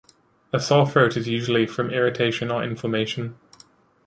A 0.51 0.59
sore 0.59 0.89
throat 0.89 1.15
is 1.15 1.27
usually 1.27 1.67
from 1.67 1.91
irritation 1.91 2.49
or 2.49 2.63
inflammation. 2.63 3.35